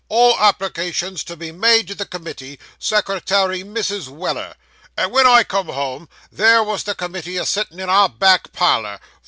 All 0.09 0.35
applications 0.39 1.23
to 1.25 1.37
be 1.37 1.51
made 1.51 1.87
to 1.87 1.93
the 1.93 2.07
committee. 2.07 2.57
Secretary, 2.79 3.63
Mrs. 3.63 4.07
Weller"; 4.07 4.55
and 4.97 5.11
when 5.11 5.27
I 5.27 5.43
got 5.43 5.67
home 5.67 6.09
there 6.31 6.63
was 6.63 6.85
the 6.85 6.95
committee 6.95 7.37
a 7.37 7.45
sittin' 7.45 7.79
in 7.79 7.87
our 7.87 8.09
back 8.09 8.51
parlour. 8.51 8.99